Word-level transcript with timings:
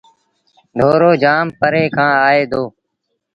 ڍورو 0.77 1.11
جآم 1.23 1.45
پري 1.59 1.85
کآݩ 1.95 2.19
آئي 2.27 2.43
دو۔ 2.51 2.63